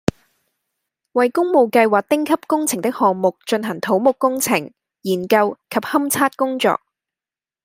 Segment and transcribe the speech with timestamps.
[1.11, 6.81] 為工務計劃丁級工程的項目進行土木工程、研究及勘測工作